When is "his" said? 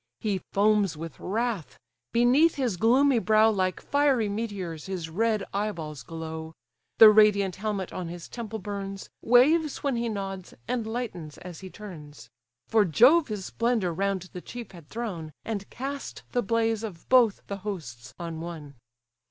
2.55-2.75, 4.87-5.09, 8.07-8.27, 13.27-13.45